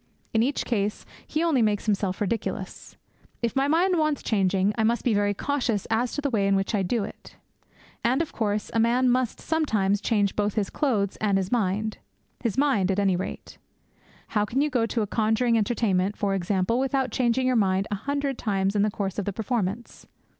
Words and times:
In 0.33 0.41
each 0.41 0.65
case 0.65 1.05
he 1.27 1.43
only 1.43 1.61
makes 1.61 1.85
himself 1.85 2.19
ridiculous. 2.21 2.97
If 3.43 3.55
my 3.55 3.67
mind 3.67 3.99
wants 3.99 4.23
changing, 4.23 4.73
I 4.75 4.83
must 4.83 5.03
be 5.03 5.13
very 5.13 5.35
cautious 5.35 5.85
as 5.91 6.11
to 6.13 6.21
the 6.21 6.29
way 6.31 6.47
in 6.47 6.55
which 6.55 6.73
I 6.73 6.81
do 6.81 7.03
it. 7.03 7.35
And, 8.03 8.19
of 8.19 8.33
course, 8.33 8.71
a 8.73 8.79
man 8.79 9.11
must 9.11 9.39
sometimes 9.39 10.01
change 10.01 10.35
both 10.35 10.55
his 10.55 10.71
clothes 10.71 11.17
and 11.17 11.37
his 11.37 11.51
mind 11.51 11.99
his 12.39 12.57
mind 12.57 12.89
at 12.89 12.97
any 12.97 13.15
rate. 13.15 13.59
How 14.29 14.43
can 14.43 14.59
you 14.59 14.71
go 14.71 14.87
to 14.87 15.03
a 15.03 15.05
conjuring 15.05 15.55
entertainment, 15.55 16.17
for 16.17 16.33
example, 16.33 16.79
without 16.79 17.11
changing 17.11 17.45
your 17.45 17.55
mind 17.55 17.87
a 17.91 17.95
hundred 17.95 18.39
times 18.39 18.75
in 18.75 18.81
the 18.81 18.89
course 18.89 19.19
of 19.19 19.25
the 19.25 19.33
performance? 19.33 20.07